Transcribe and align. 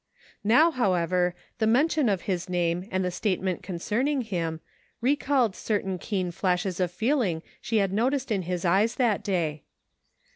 Now, 0.43 0.71
however, 0.71 1.35
the 1.59 1.67
mention 1.67 2.09
of 2.09 2.21
his 2.21 2.49
name 2.49 2.89
and 2.91 3.05
the 3.05 3.11
statement 3.11 3.61
concerning 3.61 4.23
him, 4.23 4.59
recalled 4.99 5.55
certain 5.55 5.99
keen 5.99 6.31
flashes 6.31 6.79
of 6.79 6.89
feeling 6.91 7.43
she 7.61 7.77
had 7.77 7.93
noticed 7.93 8.31
in 8.31 8.41
his 8.41 8.65
eyes 8.65 8.95
that 8.95 9.23
day. 9.23 9.61